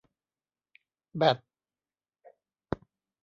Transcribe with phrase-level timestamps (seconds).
[1.19, 1.37] แบต